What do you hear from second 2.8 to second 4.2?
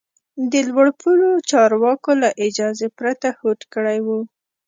پرته هوډ کړی و.